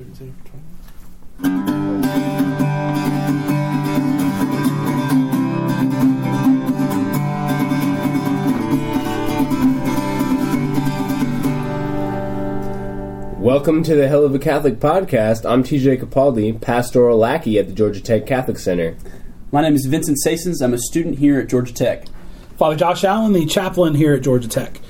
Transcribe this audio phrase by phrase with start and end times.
[0.00, 0.22] Welcome
[13.82, 15.44] to the Hell of a Catholic podcast.
[15.44, 18.96] I'm TJ Capaldi, pastoral lackey at the Georgia Tech Catholic Center.
[19.50, 20.62] My name is Vincent Sasons.
[20.62, 22.04] I'm a student here at Georgia Tech.
[22.56, 24.80] Father Josh Allen, the chaplain here at Georgia Tech.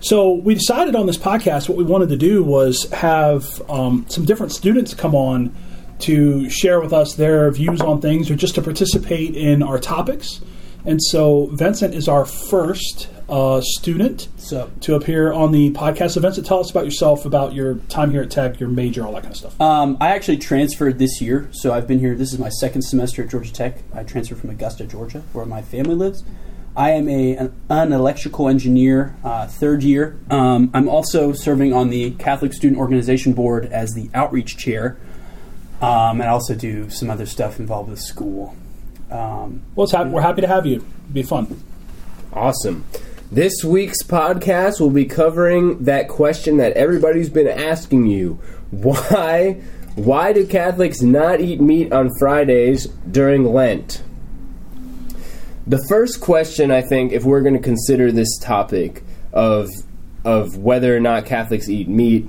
[0.00, 4.24] So we decided on this podcast what we wanted to do was have um, some
[4.24, 5.54] different students come on
[6.00, 10.40] to share with us their views on things or just to participate in our topics.
[10.84, 16.12] And so Vincent is our first uh, student So, to appear on the podcast.
[16.12, 19.12] So Vincent, tell us about yourself, about your time here at Tech, your major, all
[19.14, 19.60] that kind of stuff.
[19.60, 22.14] um, I actually transferred this year, so I've been here.
[22.14, 23.78] This is my second semester at Georgia Tech.
[23.92, 26.22] I transferred from Augusta, Georgia, where my family lives.
[26.76, 30.18] I am a, an, an electrical engineer, uh, third year.
[30.30, 34.98] Um, I'm also serving on the Catholic Student Organization Board as the outreach chair,
[35.80, 38.54] um, and I also do some other stuff involved with school.
[39.10, 40.84] Um, Well, it's hap- we're happy to have you.
[41.12, 41.62] Be fun.
[42.32, 42.84] Awesome.
[43.32, 48.38] This week's podcast will be covering that question that everybody's been asking you.
[48.70, 49.62] Why
[49.94, 54.02] why do Catholics not eat meat on Fridays during Lent?
[55.68, 59.68] The first question I think if we're going to consider this topic of
[60.24, 62.28] of whether or not Catholics eat meat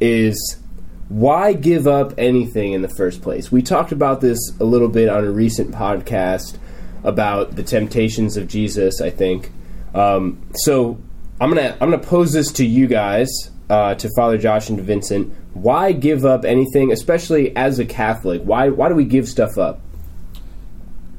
[0.00, 0.58] is
[1.08, 3.50] why give up anything in the first place?
[3.50, 6.56] We talked about this a little bit on a recent podcast
[7.04, 9.00] about the temptations of Jesus.
[9.00, 9.50] I think
[9.94, 10.98] um, so.
[11.40, 13.30] I'm gonna I'm gonna pose this to you guys,
[13.70, 15.32] uh, to Father Josh and to Vincent.
[15.54, 18.42] Why give up anything, especially as a Catholic?
[18.42, 19.80] Why why do we give stuff up?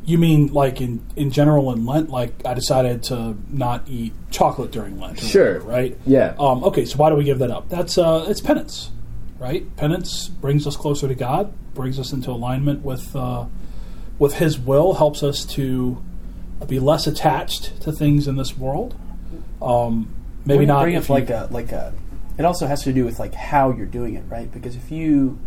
[0.04, 4.72] You mean like in, in general in Lent, like I decided to not eat chocolate
[4.72, 5.20] during Lent.
[5.20, 5.60] Sure.
[5.60, 5.98] whatever, right?
[6.06, 6.36] Yeah.
[6.40, 7.70] Um, okay, so why do we give that up?
[7.70, 8.92] That's uh, it's penance,
[9.40, 9.74] right?
[9.78, 13.46] Penance brings us closer to God, brings us into alignment with uh,
[14.18, 16.02] with His will, helps us to
[16.68, 18.96] be less attached to things in this world.
[19.62, 20.14] Um,
[20.46, 21.94] maybe not bring if up you- like a like a.
[22.40, 24.52] It also has to do with like how you're doing it, right?
[24.52, 25.38] Because if you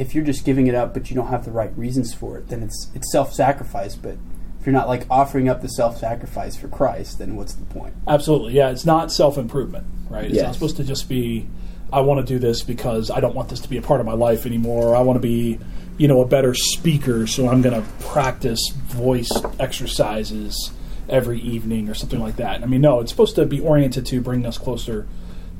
[0.00, 2.48] if you're just giving it up, but you don't have the right reasons for it,
[2.48, 3.96] then it's it's self-sacrifice.
[3.96, 4.16] But
[4.58, 7.94] if you're not like offering up the self-sacrifice for Christ, then what's the point?
[8.08, 8.70] Absolutely, yeah.
[8.70, 10.24] It's not self improvement, right?
[10.24, 10.44] It's Yes.
[10.44, 11.46] not supposed to just be,
[11.92, 14.06] I want to do this because I don't want this to be a part of
[14.06, 14.96] my life anymore.
[14.96, 15.58] I want to be,
[15.98, 20.72] you know, a better speaker, so I'm going to practice voice exercises
[21.08, 22.62] every evening or something like that.
[22.62, 25.06] I mean, no, it's supposed to be oriented to bring us closer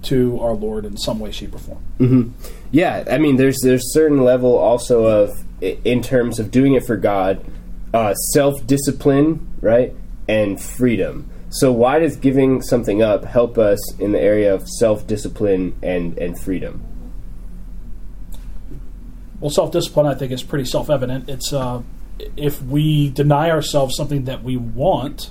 [0.03, 2.35] to our Lord in some way, shape, or form.
[2.71, 6.97] Yeah, I mean, there's there's certain level also of in terms of doing it for
[6.97, 7.45] God,
[7.93, 9.95] uh, self discipline, right,
[10.29, 11.29] and freedom.
[11.51, 16.17] So why does giving something up help us in the area of self discipline and
[16.19, 16.85] and freedom?
[19.41, 21.29] Well, self discipline, I think, is pretty self evident.
[21.29, 21.83] It's uh,
[22.37, 25.31] if we deny ourselves something that we want,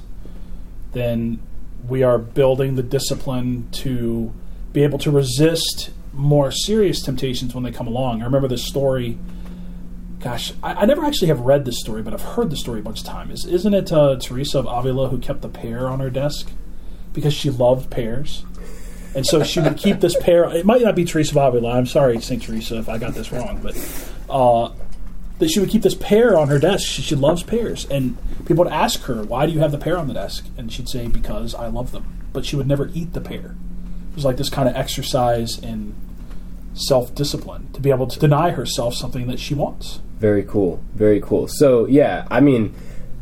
[0.91, 1.40] then
[1.88, 4.34] we are building the discipline to
[4.74, 8.22] be able to resist more serious temptations when they come along.
[8.22, 9.18] I remember this story.
[10.19, 12.84] Gosh, I, I never actually have read this story, but I've heard the story a
[12.84, 13.46] bunch of times.
[13.46, 16.52] Isn't it uh, Teresa of Avila who kept the pear on her desk
[17.13, 18.44] because she loved pears?
[19.16, 20.44] And so she would keep this pear.
[20.53, 21.78] It might not be Teresa of Avila.
[21.78, 23.75] I'm sorry, Saint Teresa, if I got this wrong, but
[24.29, 24.72] uh,
[25.40, 26.88] that she would keep this pear on her desk.
[26.88, 29.97] She, she loves pears, and people would ask her, "Why do you have the pear
[29.97, 33.13] on the desk?" And she'd say, "Because I love them." But she would never eat
[33.13, 33.56] the pear.
[34.19, 35.96] Was like this kind of exercise in
[36.74, 40.02] self-discipline to be able to deny herself something that she wants.
[40.18, 40.84] Very cool.
[40.94, 41.47] Very cool.
[41.47, 42.75] So, yeah, I mean,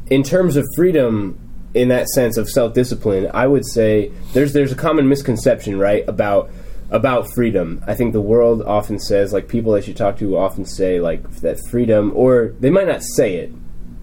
[0.10, 1.38] in terms of freedom,
[1.76, 6.04] in that sense of self discipline, I would say there's there's a common misconception, right,
[6.08, 6.50] about
[6.90, 7.84] about freedom.
[7.86, 11.30] I think the world often says, like people that you talk to often say, like
[11.42, 13.52] that freedom, or they might not say it,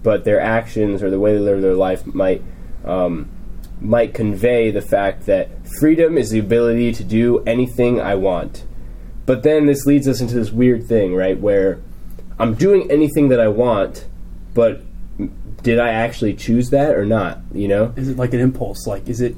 [0.01, 2.41] but their actions or the way they live their life might
[2.85, 3.29] um,
[3.81, 5.49] might convey the fact that
[5.79, 8.65] freedom is the ability to do anything I want.
[9.25, 11.81] But then this leads us into this weird thing, right, where
[12.37, 14.07] I'm doing anything that I want,
[14.53, 14.81] but
[15.63, 17.39] did I actually choose that or not?
[17.53, 17.93] You know?
[17.95, 18.85] Is it like an impulse?
[18.85, 19.35] Like, is it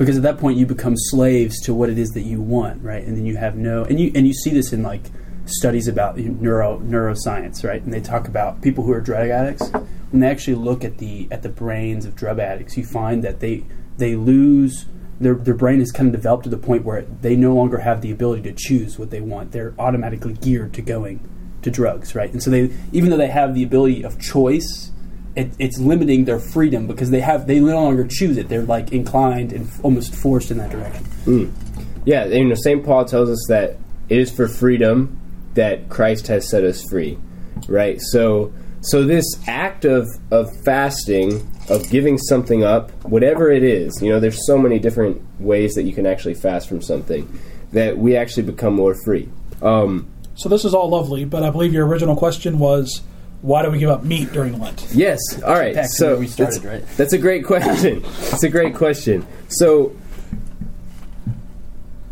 [0.00, 3.04] because at that point you become slaves to what it is that you want, right?
[3.04, 5.02] And then you have no, and you and you see this in like
[5.44, 7.82] studies about neuro neuroscience, right?
[7.82, 9.70] And they talk about people who are drug addicts.
[10.10, 13.40] When they actually look at the at the brains of drug addicts, you find that
[13.40, 13.64] they
[13.96, 14.86] they lose
[15.20, 18.00] their their brain is kind of developed to the point where they no longer have
[18.00, 19.52] the ability to choose what they want.
[19.52, 21.20] They're automatically geared to going
[21.62, 22.32] to drugs, right?
[22.32, 24.90] And so they even though they have the ability of choice
[25.36, 28.48] it, it's limiting their freedom because they have they no longer choose it.
[28.48, 31.04] They're like inclined and f- almost forced in that direction.
[31.04, 31.50] Hmm.
[32.04, 32.84] Yeah, and, you know, St.
[32.84, 33.76] Paul tells us that
[34.08, 35.20] it is for freedom
[35.54, 37.18] that Christ has set us free,
[37.68, 38.00] right?
[38.00, 44.10] So so this act of of fasting, of giving something up, whatever it is, you
[44.10, 47.28] know, there's so many different ways that you can actually fast from something
[47.72, 49.28] that we actually become more free.
[49.62, 53.02] Um, So this is all lovely, but I believe your original question was,
[53.42, 54.86] why do we give up meat during Lent?
[54.92, 55.20] Yes.
[55.42, 55.74] All right.
[55.74, 56.96] Back so where we started, that's, right?
[56.96, 58.02] That's a great question.
[58.30, 59.26] That's a great question.
[59.48, 59.94] So,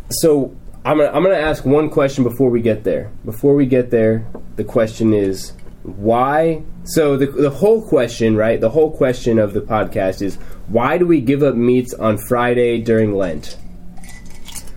[0.09, 0.55] so
[0.85, 3.11] I'm gonna I'm gonna ask one question before we get there.
[3.25, 4.25] Before we get there,
[4.55, 5.53] the question is
[5.97, 6.63] why.
[6.83, 8.59] So the the whole question, right?
[8.59, 10.35] The whole question of the podcast is
[10.67, 13.57] why do we give up meats on Friday during Lent?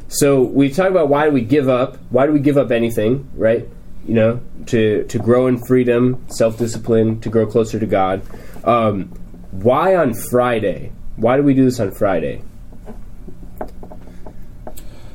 [0.08, 1.96] So we talk about why do we give up?
[2.10, 3.66] Why do we give up anything, right?
[4.06, 8.22] You know, to to grow in freedom, self discipline, to grow closer to God.
[8.64, 9.04] Um,
[9.52, 10.92] why on Friday?
[11.16, 12.42] Why do we do this on Friday?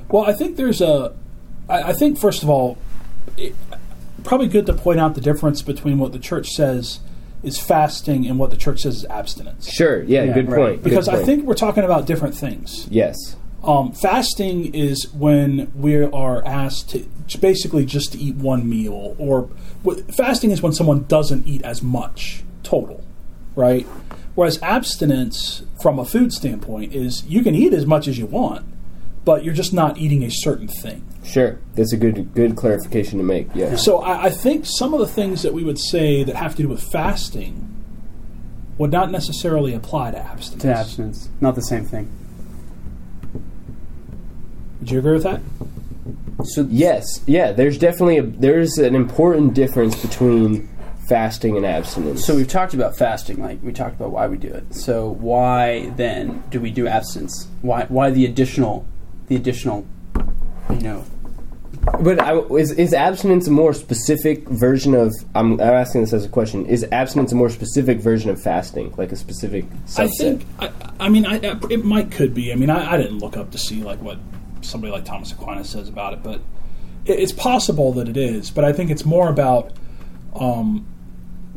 [0.10, 1.16] Well, I think there's a.
[1.70, 2.78] I, I think first of all,
[3.36, 3.56] it,
[4.24, 7.00] probably good to point out the difference between what the church says
[7.44, 9.70] is fasting and what the church says is abstinence.
[9.72, 10.04] Sure.
[10.04, 10.24] Yeah.
[10.24, 10.58] Yeah, good right.
[10.58, 10.76] point.
[10.84, 11.26] good Because I point.
[11.26, 12.88] think we're talking about different things.
[12.90, 13.36] yes.
[13.64, 19.16] Um, fasting is when we are asked to to basically just to eat one meal,
[19.18, 19.50] or
[19.86, 23.04] wh- fasting is when someone doesn't eat as much total,
[23.56, 23.86] right?
[24.36, 28.64] Whereas abstinence, from a food standpoint, is you can eat as much as you want,
[29.28, 31.06] but you're just not eating a certain thing.
[31.26, 31.60] Sure.
[31.74, 33.50] That's a good good clarification to make.
[33.54, 33.76] Yeah.
[33.76, 36.62] So I, I think some of the things that we would say that have to
[36.62, 37.64] do with fasting
[38.78, 40.64] would not necessarily apply to abstinence.
[40.64, 42.10] To abstinence, not the same thing.
[44.80, 45.42] Would you agree with that?
[46.46, 47.04] So Yes.
[47.28, 47.52] Yeah.
[47.52, 50.70] There's definitely a there's an important difference between
[51.10, 52.24] fasting and abstinence.
[52.26, 54.74] So we've talked about fasting, like we talked about why we do it.
[54.74, 57.50] So why then do we do abstinence?
[57.62, 58.86] Why why the additional
[59.28, 59.86] the additional
[60.70, 61.04] you know
[62.02, 65.14] But I, is is abstinence a more specific version of?
[65.36, 66.66] I'm, I'm asking this as a question.
[66.66, 70.00] Is abstinence a more specific version of fasting, like a specific subset?
[70.00, 70.46] I think.
[70.60, 70.72] I,
[71.06, 72.52] I mean, I, I- it might could be.
[72.52, 74.18] I mean, I, I didn't look up to see like what
[74.62, 76.42] somebody like Thomas Aquinas says about it, but
[77.06, 78.52] it, it's possible that it is.
[78.52, 79.72] But I think it's more about
[80.36, 80.86] um,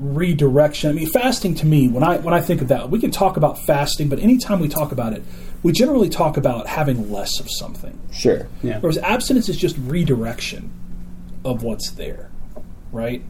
[0.01, 0.91] redirection.
[0.91, 3.37] I mean, fasting to me, when I when I think of that, we can talk
[3.37, 5.23] about fasting, but anytime we talk about it,
[5.63, 7.99] we generally talk about having less of something.
[8.11, 8.49] sure.
[8.63, 8.81] yeah.
[8.81, 10.73] Whereas abstinence is just redirection
[11.45, 12.31] of what's there,
[12.93, 13.23] right?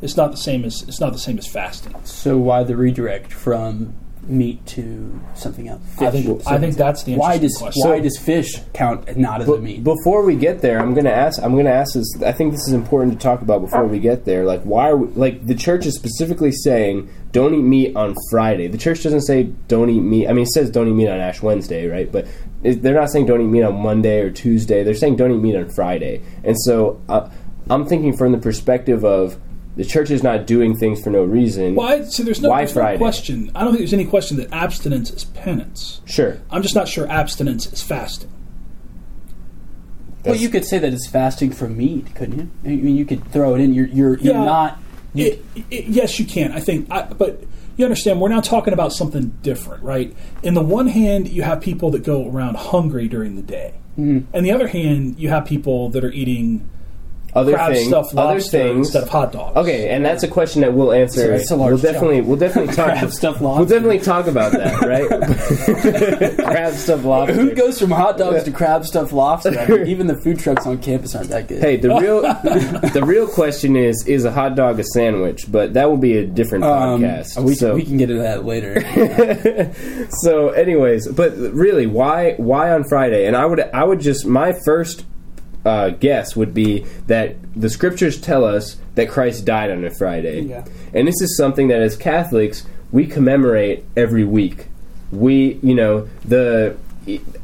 [0.00, 1.94] It's not the same as it's not the same as fasting.
[2.04, 5.82] So why the redirect from meat to something else?
[5.98, 7.88] I think I think that's the why does question.
[7.88, 9.82] why does fish count not as a meat?
[9.84, 11.42] before we get there, I'm gonna ask.
[11.42, 12.06] I'm gonna ask this.
[12.22, 14.44] I think this is important to talk about before we get there.
[14.44, 18.68] Like, why are we, like the church is specifically saying don't eat meat on Friday.
[18.68, 20.28] The church doesn't say don't eat meat.
[20.28, 22.10] I mean, it says don't eat meat on Ash Wednesday, right?
[22.10, 22.26] But
[22.62, 24.82] it, they're not saying don't eat meat on Monday or Tuesday.
[24.82, 26.22] They're saying don't eat meat on Friday.
[26.44, 27.30] And so uh,
[27.70, 29.38] I'm thinking from the perspective of
[29.76, 31.74] the church is not doing things for no reason.
[31.74, 33.50] Well, I, see, there's no, Why there's no question.
[33.54, 36.00] I don't think there's any question that abstinence is penance.
[36.04, 36.38] Sure.
[36.50, 38.30] I'm just not sure abstinence is fasting.
[40.24, 42.50] well, you could say that it's fasting from meat, couldn't you?
[42.64, 43.74] I mean, you could throw it in.
[43.74, 44.44] You're you're, you're Yeah.
[44.44, 44.78] not.
[45.14, 46.52] You, It, it, yes, you can.
[46.52, 47.42] I think, I, but
[47.76, 48.20] you understand.
[48.20, 50.14] We're now talking about something different, right?
[50.42, 54.34] In the one hand, you have people that go around hungry during the day, Mm-hmm.
[54.34, 56.66] and the other hand, you have people that are eating
[57.34, 57.88] Other crab things.
[57.88, 58.86] stuffed Other lobster things.
[58.88, 59.56] instead of hot dogs.
[59.56, 61.32] Okay, and that's a question that we'll answer.
[61.32, 62.88] It's a large we'll definitely, we'll definitely talk.
[62.98, 63.74] Crab stuffed We'll lobster.
[63.74, 64.80] definitely talk about that,
[66.36, 66.36] right?
[66.36, 67.34] Crab stuffed lobster.
[67.34, 69.58] Who goes from hot dogs to crab stuffed lobster?
[69.58, 71.62] I mean, even the food trucks on campus aren't that good.
[71.62, 75.50] Hey, the real, the real question is: Is a hot dog a sandwich?
[75.50, 77.42] But that will be a different Um, podcast.
[77.42, 78.80] we, so, we can get into that later.
[80.20, 83.26] so, anyways, but really, why, why on Friday?
[83.26, 85.04] And I would, I would just my first
[85.64, 90.40] uh, guess would be that the scriptures tell us that Christ died on a Friday,
[90.42, 90.64] Yeah.
[90.94, 94.66] and this is something that as Catholics we commemorate every week.
[95.10, 96.76] We, you know, the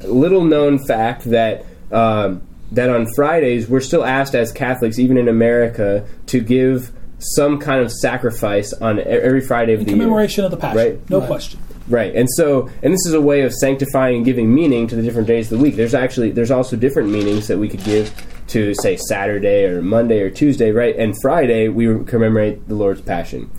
[0.04, 1.64] little known fact that.
[1.90, 7.58] Um, that on Fridays we're still asked as Catholics, even in America, to give some
[7.58, 10.00] kind of sacrifice on every Friday of In the year.
[10.00, 11.00] commemoration of the Passion, Right.
[11.10, 11.26] no Right.
[11.26, 11.60] question.
[11.88, 15.00] Right, and so, and this is a way of sanctifying and giving meaning to the
[15.00, 15.74] different days of the week.
[15.74, 18.12] There's actually, there's also different meanings that we could give
[18.48, 20.94] to, say, Saturday or Monday or Tuesday, right?
[20.96, 23.50] And Friday we commemorate the Lord's Passion.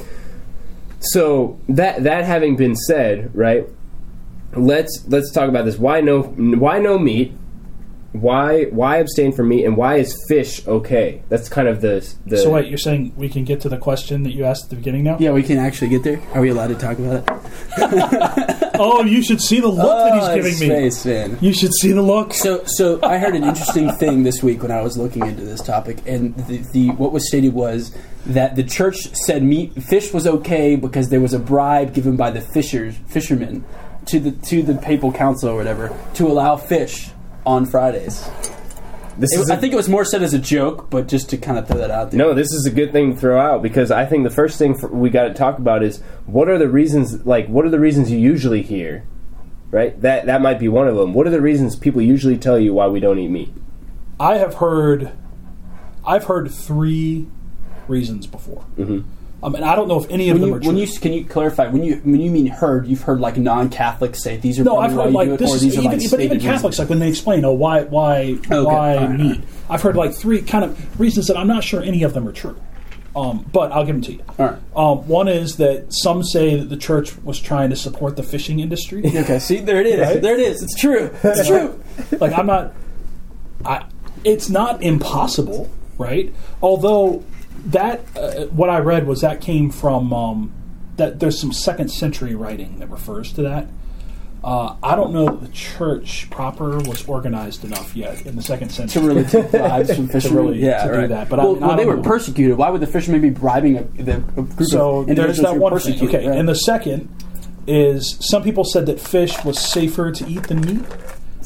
[0.99, 3.65] So that that having been said, right?
[4.53, 5.77] Let's let's talk about this.
[5.77, 7.33] Why no why no meat?
[8.11, 9.65] Why why abstain from meat?
[9.65, 11.21] And why is fish okay?
[11.29, 12.37] That's kind of the the.
[12.37, 14.75] So wait, you're saying we can get to the question that you asked at the
[14.77, 15.17] beginning now?
[15.19, 16.19] yeah, we can actually get there.
[16.33, 18.71] Are we allowed to talk about it?
[18.79, 20.67] oh, you should see the look that Oh, he's giving his me.
[20.69, 21.37] face, man.
[21.39, 22.33] You should see the look.
[22.33, 25.61] So, so I heard an interesting thing this week when I was looking into this
[25.61, 30.25] topic, and the, the what was stated was that the church said meat fish was
[30.25, 33.63] okay because there was a bribe given by the fishers fishermen
[34.07, 37.11] to the to the papal council or whatever to allow fish
[37.45, 38.29] on Fridays.
[39.17, 41.29] This It- is I a- think it was more said as a joke, but just
[41.31, 42.17] to kind of throw that out there.
[42.17, 44.75] No, this is a good thing to throw out because I think the first thing
[44.75, 47.25] for, we got to talk about is what are the reasons?
[47.25, 49.03] Like, what are the reasons you usually hear?
[49.71, 51.13] Right, that that might be one of them.
[51.13, 53.53] What are the reasons people usually tell you why we don't eat meat?
[54.19, 55.11] I have heard,
[56.03, 57.27] I've heard three
[57.87, 58.63] reasons before.
[58.79, 59.01] Mm-hmm.
[59.41, 60.67] Um, and I don't know if any of When them you, are true.
[60.67, 64.21] when you can you clarify when you when you mean heard, you've heard like non-Catholics
[64.21, 66.09] say these are no, I've why heard like it, this is these are even, like
[66.11, 66.79] but even Catholics reasons.
[66.79, 68.57] like when they explain, oh, why why why
[68.97, 69.37] all right, meat?
[69.37, 69.47] right.
[69.69, 72.33] I've heard like three kind of reasons that I'm not sure any of them are
[72.33, 72.59] true.
[73.15, 74.23] Um, but I'll give them to you.
[74.37, 74.59] All right.
[74.75, 78.59] Um, one is that some say that the church was trying to support the fishing
[78.59, 79.01] industry.
[79.15, 79.99] Okay, see there it is.
[79.99, 80.21] Right?
[80.21, 80.61] There it is.
[80.61, 81.09] It's true.
[81.23, 81.81] It's true.
[82.19, 82.73] like I'm not.
[83.65, 83.85] I.
[84.23, 86.33] It's not impossible, right?
[86.61, 87.23] Although
[87.67, 90.51] that uh, what I read was that came from um,
[90.97, 93.67] that there's some second century writing that refers to that.
[94.41, 98.69] Uh, I don't know that the church proper was organized enough yet in the second
[98.69, 99.03] to century.
[99.03, 100.45] really take bribes from fishermen.
[100.45, 102.03] really- yeah, to do that, but I well, I they were know.
[102.03, 102.57] persecuted.
[102.57, 105.77] Why would the fishermen be bribing a, the, a group so of there's that one
[105.79, 106.01] thing.
[106.07, 106.37] Okay, right?
[106.37, 107.09] and the second
[107.67, 110.85] is some people said that fish was safer to eat than meat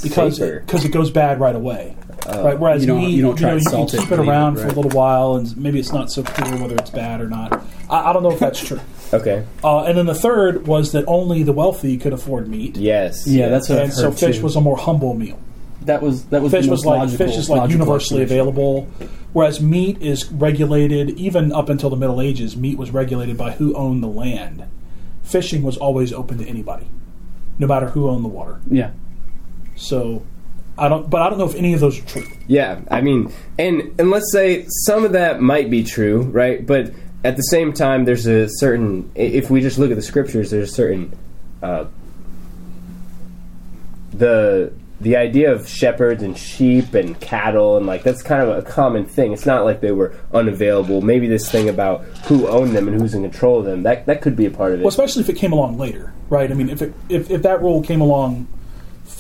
[0.03, 0.57] because Safer?
[0.57, 1.95] it, because it goes bad right away.
[2.25, 4.11] Right, whereas you don't- meat, you don't try know, to you can salt it keep
[4.11, 6.75] it and it, around for a little while, and maybe it's not so clear whether
[6.75, 7.61] it's bad or not.
[7.89, 8.79] I, I don't know if that's true.
[9.13, 9.45] Okay.
[9.63, 13.27] Uh, and then the third was that only the wealthy could afford meat, Yes.
[13.27, 14.43] yeah, that's what and I've so heard fish too.
[14.43, 15.37] was a more humble meal.
[15.83, 18.47] that was that was Fish the was most like logical, fish is like universally explanation.
[18.55, 18.87] available,
[19.33, 21.09] whereas meat is regulated.
[21.19, 24.63] Even up until the Middle Ages, meat was regulated by who owned the land.
[25.23, 26.87] Fishing was always open to anybody,
[27.59, 28.59] no matter who owned the water.
[28.69, 28.91] Yeah,
[29.75, 30.23] So,
[30.77, 31.09] I don't.
[31.09, 32.25] But I don't know if any of those are true.
[32.47, 36.65] Yeah, I mean, and and let's say some of that might be true, right?
[36.65, 39.11] But at the same time, there's a certain.
[39.15, 41.17] If we just look at the scriptures, there's a certain.
[41.61, 41.85] Uh,
[44.11, 48.61] the the idea of shepherds and sheep and cattle and like that's kind of a
[48.61, 49.33] common thing.
[49.33, 51.01] It's not like they were unavailable.
[51.01, 54.21] Maybe this thing about who owned them and who's in control of them that that
[54.21, 54.83] could be a part of it.
[54.83, 56.49] Well, especially if it came along later, right?
[56.49, 58.47] I mean, if it, if, if that rule came along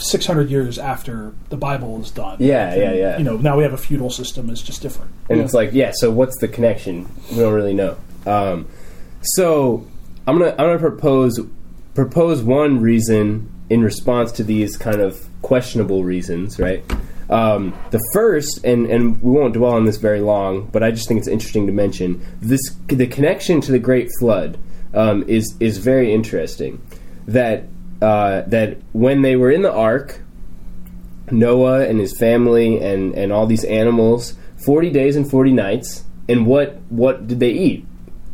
[0.03, 3.17] 600 years after the Bible is done, Yeah, yeah, yeah.
[3.17, 4.49] You know, now we have a feudal system.
[4.49, 5.11] It's just different.
[5.29, 5.91] And it's like, yeah.
[5.95, 7.09] So what's the connection?
[7.31, 7.97] We don't really know.
[8.25, 8.67] Um,
[9.21, 9.87] so
[10.27, 11.39] I'm gonna I'm gonna propose
[11.93, 16.83] propose one reason in response to these kind of questionable reasons, right?
[17.29, 21.07] Um, the first, and and we won't dwell on this very long, but I just
[21.07, 24.57] think it's interesting to mention this: the connection to the Great Flood
[24.93, 26.81] um, is is very interesting.
[27.27, 27.65] That
[28.03, 30.19] uh, that when they were in the ark,
[31.31, 36.03] Noah and his family and, and all these animals, 40 days and 40 nights.
[36.27, 37.85] And what what did they eat?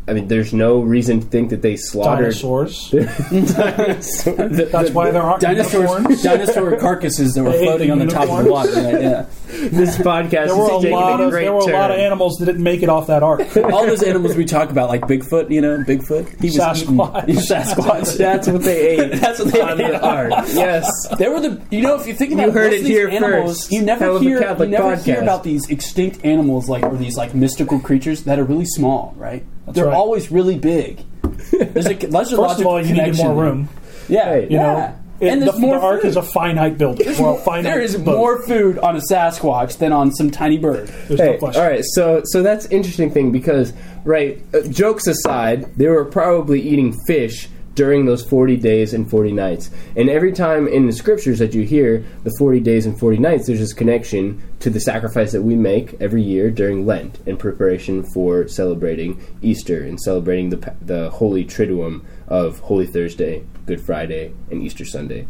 [0.07, 2.33] I mean, there's no reason to think that they slaughtered.
[2.33, 2.89] Dinosaurs.
[2.91, 8.27] That's That's why there aren't dinosaurs, dinosaur carcasses that were They floating on the top
[8.27, 8.71] of the water.
[8.71, 9.01] Right?
[9.01, 11.73] Yeah, this podcast There were a taking lot a of there were a turn.
[11.73, 13.41] lot of animals that didn't make it off that ark.
[13.57, 15.49] all those animals we talk about, like Bigfoot.
[15.49, 16.39] You know, Bigfoot.
[16.39, 17.23] He was Sasquatch.
[17.23, 18.17] eating Sasquatch.
[18.17, 19.11] That's what they ate.
[19.21, 20.31] That's what they on ate the ark.
[20.49, 20.87] Yes.
[21.17, 23.09] They were the you know if you think about You heard it of these here
[23.09, 23.71] animals, first.
[23.71, 27.33] you never hear you Catholic never hear about these extinct animals like or these like
[27.33, 29.43] mystical creatures that are really small, right?
[29.67, 29.93] They're right.
[29.95, 31.03] always really big.
[31.51, 33.69] There's a, there's a First of all, you needed more room.
[34.07, 34.61] Yeah, Hey, You yeah.
[34.61, 36.07] know, It- and the, there's more the ark food.
[36.09, 37.07] is a finite building.
[37.19, 38.17] Well, finite there is boat.
[38.17, 40.87] more food on a Sasquatch than on some tiny bird.
[41.07, 41.61] There's Hey, no question.
[41.61, 43.73] all right, so so that's interesting thing because
[44.05, 49.31] right, uh, jokes aside, they were probably eating fish during those 40 days and 40
[49.31, 49.71] nights.
[49.95, 53.47] And every time in the scriptures that you hear the 40 days and 40 nights,
[53.47, 58.03] there's this connection to the sacrifice that we make every year during Lent in preparation
[58.13, 64.61] for celebrating Easter and celebrating the the holy triduum of Holy Thursday, Good Friday, and
[64.61, 65.25] Easter Sunday.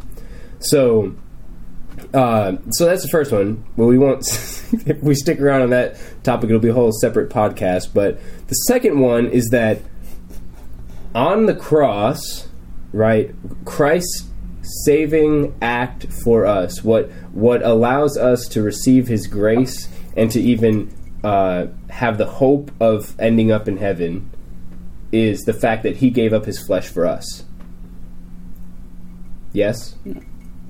[0.57, 1.13] So
[2.15, 3.63] uh, so that's the first one.
[3.75, 4.21] Well, we won't.
[4.87, 7.93] if we stick around on that topic, it'll be a whole separate podcast.
[7.93, 9.81] But the second one is that
[11.15, 12.47] on the cross,
[12.93, 13.33] right,
[13.65, 14.29] Christ's
[14.85, 20.93] saving act for us, what what allows us to receive His grace and to even
[21.23, 24.29] uh, have the hope of ending up in heaven,
[25.11, 27.43] is the fact that He gave up His flesh for us.
[29.51, 29.95] Yes.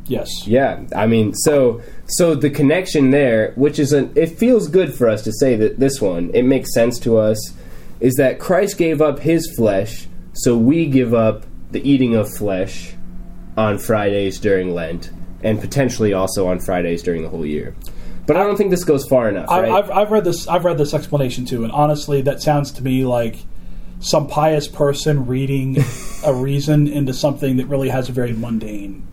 [0.06, 0.48] Yes.
[0.48, 5.08] Yeah, I mean, so so the connection there, which is an, it feels good for
[5.08, 7.54] us to say that this one, it makes sense to us,
[8.00, 10.08] is that Christ gave up His flesh,
[10.44, 12.94] so we give up the eating of flesh
[13.58, 15.12] on Fridays during Lent,
[15.44, 17.76] and potentially also on Fridays during the whole year.
[18.26, 19.50] But I don't think this goes far enough.
[19.50, 19.72] I, Right?
[19.72, 20.48] I've, I've read this.
[20.48, 23.38] I've read this explanation too, and honestly, that sounds to me like
[24.00, 25.78] some pious person reading
[26.26, 29.06] a reason into something that really has a very mundane,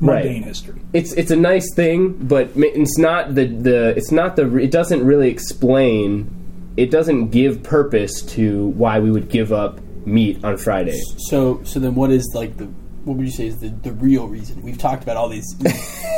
[0.00, 0.24] Right.
[0.24, 0.80] mundane history.
[0.92, 5.04] it's it's a nice thing, but it's not the the it's not the it doesn't
[5.04, 6.30] really explain.
[6.76, 11.00] It doesn't give purpose to why we would give up meat on Friday.
[11.18, 12.66] So, so then, what is like the
[13.04, 14.62] what would you say is the, the real reason?
[14.62, 15.46] We've talked about all these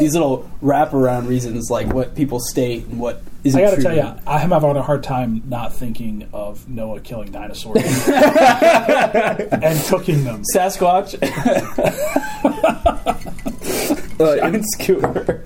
[0.00, 3.84] these little wraparound reasons, like what people state and what isn't I got to true.
[3.84, 7.76] tell you, I am having a hard time not thinking of Noah killing dinosaurs
[8.08, 10.42] and cooking them.
[10.54, 11.14] Sasquatch,
[14.20, 15.44] Uh, giant skewer.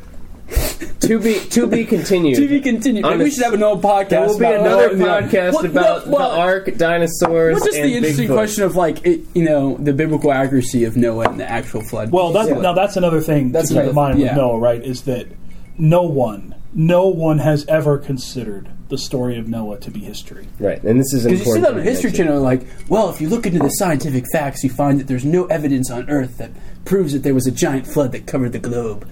[1.18, 2.36] To be to be continued.
[2.36, 3.02] To be continued.
[3.04, 4.08] Maybe we should have another podcast.
[4.08, 5.22] There will be about another Noah.
[5.22, 8.34] podcast Well, about no, well, the Ark, dinosaurs, Well, just and the interesting Bigfoot.
[8.34, 12.10] question of like, it, you know, the biblical accuracy of Noah and the actual flood.
[12.12, 12.60] Well, that's, Yeah.
[12.60, 13.88] now that's another thing That's to keep right.
[13.88, 14.28] in mind Yeah.
[14.28, 14.82] with Noah, right?
[14.84, 15.26] Is that
[15.78, 20.46] no one, no one has ever considered the story of Noah to be history.
[20.60, 21.64] Right, and this is Because you see important.
[21.64, 22.12] that on to History.
[22.12, 25.46] Channel, like, well, if you look into the scientific facts, you find that there's no
[25.46, 26.50] evidence on Earth that
[26.84, 29.06] proves that there was a giant flood that covered the globe.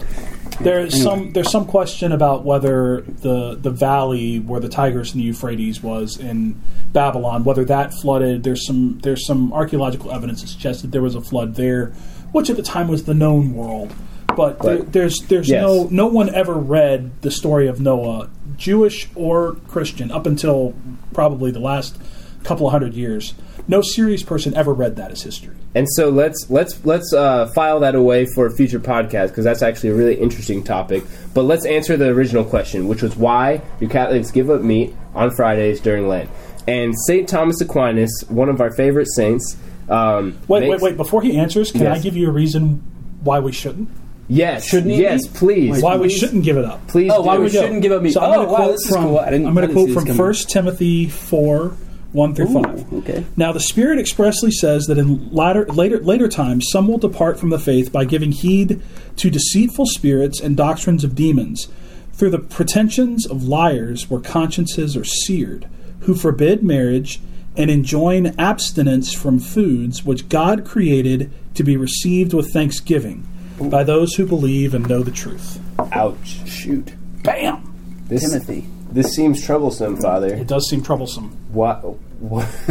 [0.61, 1.11] There's Anyway.
[1.11, 5.83] some there's some question about whether the the valley where the Tigris and the Euphrates
[5.83, 6.61] was in
[6.92, 8.42] Babylon, whether that flooded.
[8.42, 11.92] There's some there's some archaeological evidence that suggests that there was a flood there,
[12.33, 13.92] which at the time was the known world.
[14.37, 15.62] But there, there's there's Yes.
[15.62, 20.75] no no one ever read the story of Noah, Jewish or Christian, up until
[21.12, 21.97] probably the last
[22.45, 23.35] couple of hundred years.
[23.66, 25.57] No serious person ever read that as history.
[25.75, 29.62] And so let's let's let's uh, file that away for a future podcast because that's
[29.62, 31.05] actually a really interesting topic.
[31.33, 35.31] But let's answer the original question, which was why do Catholics give up meat on
[35.31, 36.29] Fridays during Lent?
[36.67, 39.57] And Saint Thomas Aquinas, one of our favorite saints.
[39.89, 40.97] Um, Wait, makes- wait, wait!
[40.97, 41.99] Before he answers, can Yes.
[41.99, 42.83] I give you a reason
[43.23, 43.89] why we shouldn't?
[44.29, 45.37] Yes, Shouldn't he yes, be?
[45.39, 46.87] please, Why we shouldn't give it up?
[46.87, 47.11] please.
[47.12, 47.43] Oh, why do.
[47.43, 48.12] we shouldn't give up meat?
[48.12, 49.19] So I'm Oh, going to wow, quote this is from cool.
[49.19, 50.07] I didn't- I'm going to quote from.
[50.17, 51.73] First Timothy four
[52.12, 52.93] one through Ooh, five.
[52.93, 53.25] okay.
[53.37, 57.51] Now the Spirit expressly says that in latter, later later times some will depart from
[57.51, 58.83] the faith by giving heed
[59.16, 61.68] to deceitful spirits and doctrines of demons,
[62.12, 65.68] through the pretensions of liars where consciences are seared,
[66.01, 67.20] who forbid marriage
[67.57, 73.27] and enjoin abstinence from foods which God created to be received with thanksgiving
[73.61, 75.61] by those who believe and know the truth.
[75.92, 76.40] Ouch!
[76.49, 76.92] Shoot.
[77.23, 78.05] Bam!
[78.09, 78.66] This Timothy.
[78.92, 80.29] This seems troublesome, Father.
[80.35, 81.31] It does seem troublesome.
[81.53, 81.83] What?
[82.20, 82.44] What,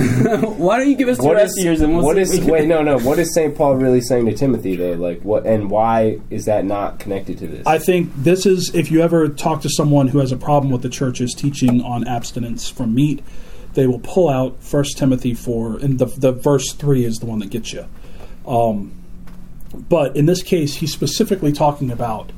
[0.58, 1.60] Why don't you give us the what rest is?
[1.60, 2.32] of yours and we'll what see is?
[2.32, 3.00] we can- Wait, no, no.
[3.00, 4.94] What is Saint Paul really saying to Timothy though?
[4.94, 5.46] Like what?
[5.48, 7.66] And why is that not connected to this?
[7.66, 10.84] I think this is if you ever talk to someone who has a problem with
[10.84, 13.24] the church's teaching on abstinence from meat,
[13.74, 17.40] they will pull out First Timothy four, and the the verse three is the one
[17.40, 17.86] that gets you.
[18.46, 18.94] Um,
[19.74, 22.32] but in this case, he's specifically talking about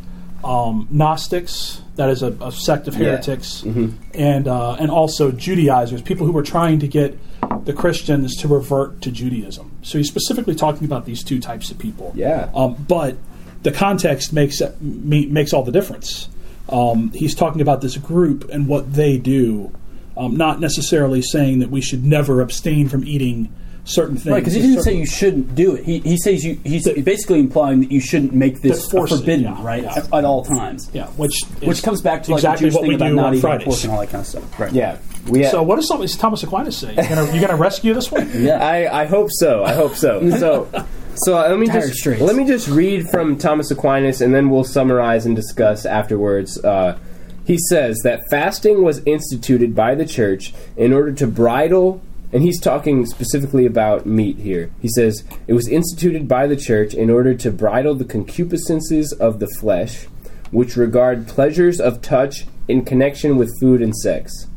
[0.46, 3.10] um, Gnostics, that is a, a sect of Yeah.
[3.12, 7.18] heretics, and uh, and also Judaizers, people who were trying to get
[7.66, 9.72] the Christians to revert to Judaism.
[9.82, 12.12] So he's specifically talking about these two types of people.
[12.16, 12.50] Yeah.
[12.56, 13.18] Um, but
[13.64, 16.30] the context makes makes all the difference.
[16.70, 19.72] Um, he's talking about this group and what they do,
[20.16, 23.54] um, not necessarily saying that we should never abstain from eating
[23.94, 24.32] certain things.
[24.32, 25.84] Right, because he didn't say you shouldn't do it.
[25.86, 26.60] He, he says you.
[26.64, 29.96] He's basically implying that you shouldn't make this To it, forbidden, yeah, right, yeah.
[29.96, 30.90] At, at all times.
[30.94, 33.08] Yeah, which is Which comes back to like exactly the Jewish what thing we about
[33.10, 33.84] do not on eating Fridays.
[33.84, 34.60] and all that kind of stuff.
[34.60, 34.72] Right.
[34.72, 34.98] yeah.
[35.30, 35.44] We.
[35.46, 36.92] So what does something Thomas Aquinas say?
[36.92, 38.30] You gonna, you gonna rescue this one?
[38.34, 38.58] Yeah.
[38.66, 39.64] I, I hope so.
[39.64, 40.20] I hope so.
[40.42, 40.68] So,
[41.16, 42.22] so let me Dire just straits.
[42.22, 46.58] let me just read from Thomas Aquinas, and then we'll summarize and discuss afterwards.
[46.64, 46.98] Uh,
[47.44, 52.02] he says that fasting was instituted by the church in order to bridle,
[52.34, 54.72] and he's talking specifically about meat here.
[54.82, 59.40] He says it was instituted by the church in order to bridle the concupiscences of
[59.40, 60.06] the flesh,
[60.52, 64.48] which regard pleasures of touch in connection with food and sex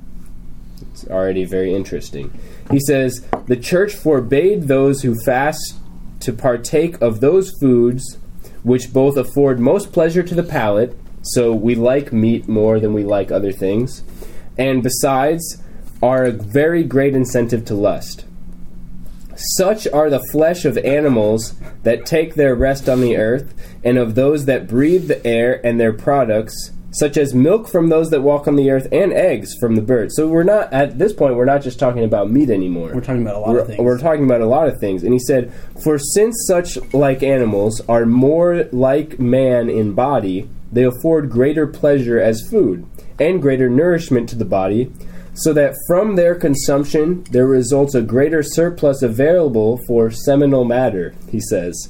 [0.92, 2.36] It's already very interesting.
[2.70, 5.76] He says the church forbade those who fast
[6.20, 8.18] to partake of those foods
[8.62, 13.04] which both afford most pleasure to the palate, so we like meat more than we
[13.04, 14.02] like other things,
[14.56, 15.62] and besides
[16.04, 18.26] are a very great incentive to lust.
[19.56, 24.14] Such are the flesh of animals that take their rest on the earth, and of
[24.14, 28.46] those that breathe the air and their products, such as milk from those that walk
[28.46, 30.14] on the earth and eggs from the birds.
[30.14, 31.36] So we're not at this point.
[31.36, 32.92] We're not just talking about meat anymore.
[32.92, 33.80] We're talking about a lot we're, of things.
[33.80, 35.04] We're talking about a lot of things.
[35.04, 40.84] And he said, For since such like animals are more like man in body, they
[40.84, 42.86] afford greater pleasure as food,
[43.18, 44.92] and greater nourishment to the body,
[45.34, 51.40] so that from their consumption there results a greater surplus available for seminal matter, he
[51.40, 51.88] says.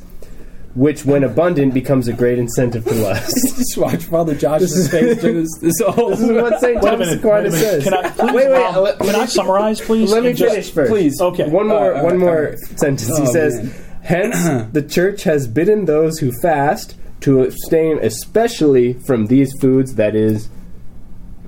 [0.75, 3.33] which, when abundant, becomes a great incentive to lust.
[3.57, 6.11] Just watch Father Josh's face through this, this whole.
[6.11, 6.83] This is what St.
[6.83, 7.13] Thomas.
[7.13, 7.83] Aquinas Wait a minute.
[7.83, 7.85] says.
[7.85, 8.35] Can I please?
[8.35, 8.65] wait, wait.
[8.67, 10.11] um, let, can let I me- summarize, please?
[10.11, 10.91] Let me just- finish first.
[10.91, 11.21] please.
[11.21, 11.49] Okay.
[11.49, 13.07] One more, Uh, one more sentence.
[13.17, 13.73] he Oh, says, man.
[14.03, 20.17] "Hence, the Church has bidden those who fast to abstain, especially from these foods, that
[20.17, 20.49] is,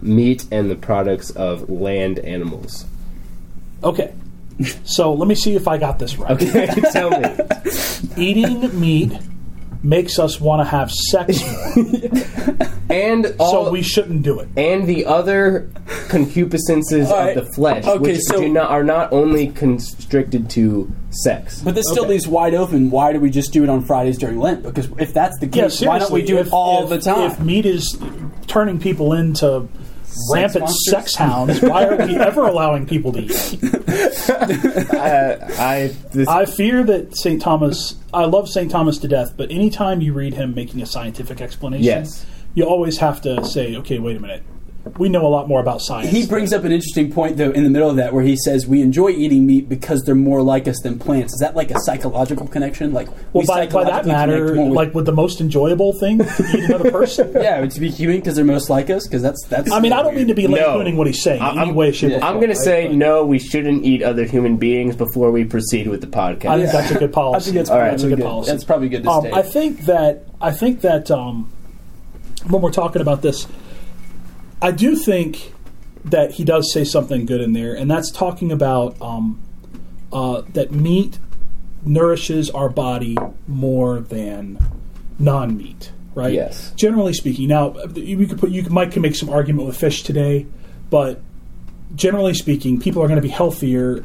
[0.02, 2.84] meat and the products of land animals."
[3.84, 4.12] Okay.
[4.84, 6.30] So let me see if I got this right.
[6.30, 7.28] Okay, tell me.
[8.16, 9.12] Eating meat
[9.82, 11.38] makes us want to have sex
[11.76, 12.56] more,
[12.90, 14.48] And all, so we shouldn't do it.
[14.56, 15.68] and the other
[16.08, 17.36] concupiscences All right.
[17.36, 21.60] of the flesh, Okay, which so- do not, are not only constricted to sex.
[21.62, 22.12] But this still Okay.
[22.12, 22.90] leaves wide open.
[22.90, 24.62] Why do we just do it on Fridays during Lent?
[24.62, 25.88] Because if that's the case, seriously.
[25.88, 27.30] why don't we do it all if- the time?
[27.30, 27.98] If meat is
[28.46, 29.68] turning people into
[30.32, 30.90] rampant monsters?
[30.90, 33.58] sex hounds, why are we ever allowing people to eat?
[34.30, 37.40] uh, I this, I fear that St.
[37.40, 38.70] Thomas, I love St.
[38.70, 42.24] Thomas to death, but anytime you read him making a scientific explanation, Yes.
[42.54, 44.42] you always have to say, okay, wait a minute.
[44.98, 46.10] We know a lot more about science.
[46.10, 48.66] He brings up an interesting point, though, in the middle of that, where he says
[48.66, 51.34] we enjoy eating meat because they're more like us than plants.
[51.34, 52.92] Is that like a psychological connection?
[52.92, 56.18] Like, well, we by, by that matter, connect with- like, would the most enjoyable thing
[56.18, 57.32] to eat another person?
[57.34, 59.06] yeah, to be human because they're most like us.
[59.06, 59.70] Because that's that's.
[59.72, 60.56] I mean, I don't mean to be No.
[60.56, 62.20] lampooning what he's saying I'm, way, shape, or yeah.
[62.20, 62.30] form.
[62.32, 63.24] I'm going to say But no.
[63.26, 66.46] We shouldn't eat other human beings before we proceed with the podcast.
[66.46, 67.16] I think that's a good policy.
[67.16, 67.44] I policy.
[67.50, 68.24] think that's All right, that's a good good.
[68.24, 68.50] policy.
[68.52, 69.34] That's probably good to Um.
[69.34, 71.50] I think that I think that um,
[72.48, 73.46] when we're talking about this,
[74.62, 75.52] I do think
[76.04, 79.40] that he does say something good in there, and that's talking about um,
[80.12, 81.18] uh, that meat
[81.84, 83.16] nourishes our body
[83.46, 84.58] more than
[85.18, 86.32] non-meat, right?
[86.32, 86.72] Yes.
[86.76, 90.46] Generally speaking, now you could put you might can make some argument with fish today,
[90.90, 91.20] but
[91.94, 94.04] generally speaking, people are going to be healthier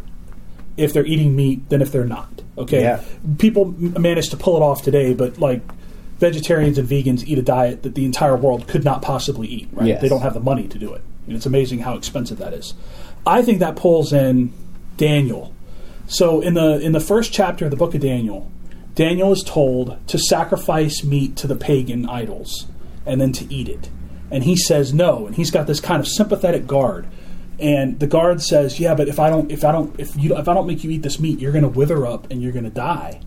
[0.78, 2.30] if they're eating meat than if they're not.
[2.58, 3.02] Okay, Yeah.
[3.40, 5.62] people manage to pull it off today, but like
[6.22, 9.68] vegetarians and vegans eat a diet that the entire world could not possibly eat.
[9.74, 9.88] Right?
[9.88, 10.02] Yes.
[10.02, 11.02] They don't have the money to do it.
[11.28, 12.76] And it's amazing how expensive that is.
[13.26, 14.54] I think that pulls in
[14.98, 15.54] Daniel.
[16.08, 18.50] So in the in the first chapter of the book of Daniel,
[18.96, 22.68] Daniel is told to sacrifice meat to the pagan idols
[23.06, 23.90] and then to eat it.
[24.30, 27.08] And he says no, and he's got this kind of sympathetic guard.
[27.60, 30.48] And the guard says, "Yeah, but if I don't if I don't if you if
[30.48, 32.66] I don't make you eat this meat, you're going to wither up and you're going
[32.66, 33.22] to die."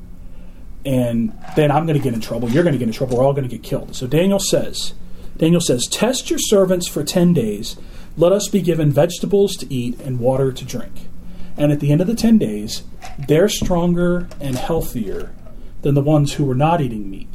[0.84, 2.50] And then I'm going to get in trouble.
[2.50, 3.16] You're going to get in trouble.
[3.16, 3.94] We're all going to get killed.
[3.96, 4.94] So Daniel says,
[5.36, 7.76] Daniel says, test your servants for ten days.
[8.16, 11.08] Let us be given vegetables to eat and water to drink.
[11.56, 12.82] And at the end of the ten days,
[13.28, 15.34] they're stronger and healthier
[15.82, 17.28] than the ones who were not eating meat.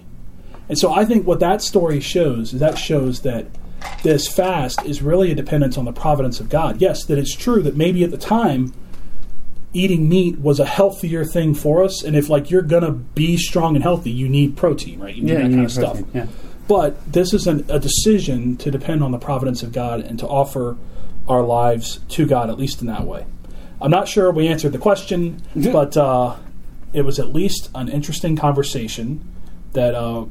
[0.68, 3.48] And so I think what that story shows is that shows that
[4.04, 6.80] this fast is really a dependence on the providence of God.
[6.82, 8.74] Yes, that it's true that maybe at the time
[9.74, 12.04] eating meat was a healthier thing for us.
[12.04, 15.16] And if like you're gonna be strong and healthy, you need protein, right?
[15.16, 16.02] You need yeah, that kind need of stuff.
[16.14, 16.28] Yeah.
[16.68, 20.28] But this is an, a decision to depend on the providence of God and to
[20.28, 20.78] offer
[21.28, 23.26] our lives to God, at least in that way.
[23.82, 26.36] I'm not sure we answered the question, but uh,
[26.94, 29.34] it was at least an interesting conversation
[29.74, 30.26] that uh,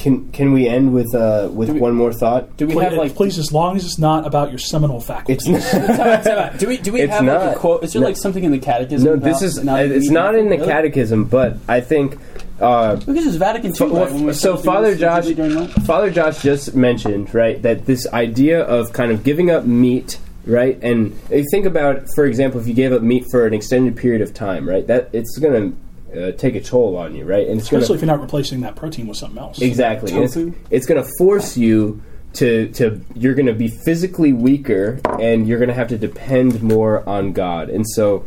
[0.00, 2.56] Can can we end with uh, with we- one more thought?
[2.56, 3.14] Do we Please, have like?
[3.14, 5.34] please, as long as it's not about your seminal faculty.
[5.34, 5.60] It's not.
[5.62, 6.58] Time- time out.
[6.58, 7.54] do we do we It's have like not.
[7.54, 7.84] a quote?
[7.84, 8.08] Is there No.
[8.08, 9.06] like something in the catechism?
[9.06, 10.66] no, this is not it's not in the really?
[10.66, 12.16] catechism, but I think.
[12.60, 13.88] Uh, Because it's Vatican II.
[13.90, 15.72] Well, right, so supposed to do Father Josh, usually during Lent?
[15.86, 20.78] Father Josh just mentioned right that this idea of kind of giving up meat, right?
[20.82, 23.96] And if you think about, for example, if you gave up meat for an extended
[23.96, 24.86] period of time, right?
[24.86, 25.76] That it's going to
[26.16, 27.46] uh, take a toll on you, right?
[27.46, 29.60] And it's going Especially to if you're not replacing that protein with something else.
[29.60, 30.12] exactly.
[30.12, 30.36] And It's,
[30.70, 32.02] it's going to force you
[32.34, 36.62] to to you're going to be physically weaker, and you're going to have to depend
[36.62, 38.24] more on God, and so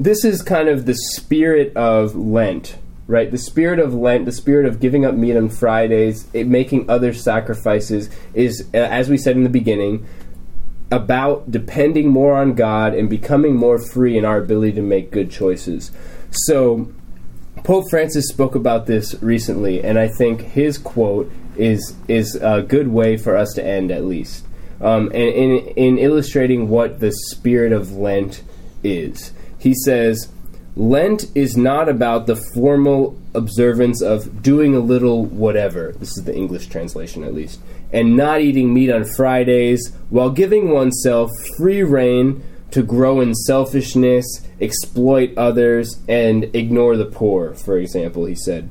[0.00, 3.30] this is kind of the spirit of Lent, right?
[3.30, 7.12] The spirit of Lent, the spirit of giving up meat on Fridays, it, making other
[7.12, 10.06] sacrifices, is, uh, as we said in the beginning,
[10.90, 15.30] about depending more on God and becoming more free in our ability to make good
[15.30, 15.92] choices.
[16.30, 16.92] So,
[17.64, 22.88] Pope Francis spoke about this recently, and I think his quote is is a good
[22.88, 24.46] way for us to end, at least,
[24.80, 28.42] um, and in in illustrating what the spirit of Lent
[28.82, 29.32] is.
[29.58, 30.28] He says,
[30.76, 35.94] "Lent is not about the formal observance of doing a little whatever.
[35.98, 37.58] This is the English translation, at least,
[37.92, 44.24] and not eating meat on Fridays, while giving oneself free rein." To grow in selfishness,
[44.60, 48.70] exploit others, and ignore the poor, for example, he said.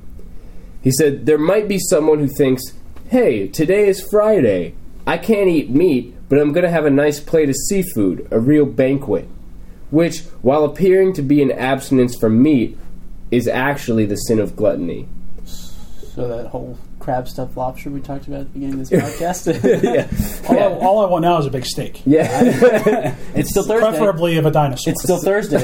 [0.82, 2.64] He said, There might be someone who thinks,
[3.10, 4.76] hey, today is Friday.
[5.08, 8.40] I can't eat meat, but I'm going to have a nice plate of seafood, a
[8.40, 9.28] real banquet.
[9.90, 12.78] Which, while appearing to be an abstinence from meat,
[13.32, 15.08] is actually the sin of gluttony.
[15.46, 19.48] So that whole crab stuffed lobster we talked about at the beginning of this podcast.
[19.84, 20.08] yeah.
[20.50, 22.28] All, I, all I want now is a big steak, Yeah.
[23.36, 23.90] it's still Thursday.
[23.90, 24.92] preferably of a dinosaur.
[24.92, 25.64] It's still Thursday.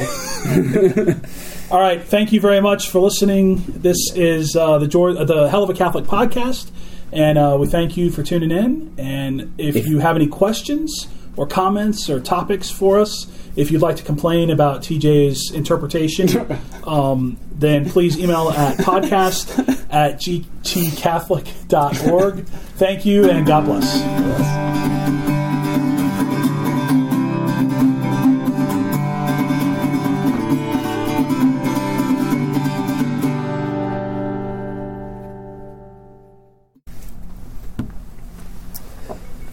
[1.71, 3.63] All right, thank you very much for listening.
[3.67, 6.69] This is uh, the George, uh, the Hell of a Catholic podcast,
[7.11, 8.93] and uh, we thank you for tuning in.
[8.97, 13.81] And if, If- you have any questions or comments or topics for us, if you'd
[13.81, 19.57] like to complain about TJ's interpretation, um, then please email at podcast
[19.91, 22.45] at gtcatholic.org.
[22.45, 24.84] Thank you, and God bless.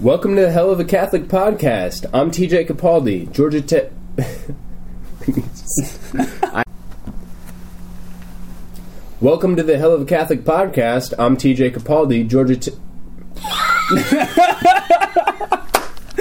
[0.03, 2.07] Welcome to the Hell of a Catholic podcast.
[2.13, 3.93] I'm TJ Capaldi, Georgia Tech.
[9.21, 11.15] Welcome to the Hell of a Catholic podcast.
[11.21, 12.75] I'm TJ Capaldi, Georgia Tech.